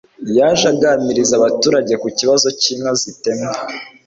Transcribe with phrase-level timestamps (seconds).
[0.37, 3.53] yaje aganiriza abaturage ku kibazo cy'inka zitemwa.